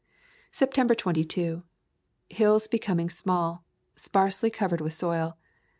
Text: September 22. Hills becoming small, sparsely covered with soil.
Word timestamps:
September 0.51 0.95
22. 0.95 1.61
Hills 2.31 2.67
becoming 2.67 3.07
small, 3.07 3.63
sparsely 3.95 4.49
covered 4.49 4.81
with 4.81 4.93
soil. 4.93 5.37